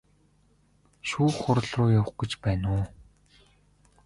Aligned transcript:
Шүүх 1.09 1.33
хуралруу 1.43 1.89
явах 1.99 2.13
гэж 2.19 2.31
байна 2.43 2.67
уу? 2.75 2.83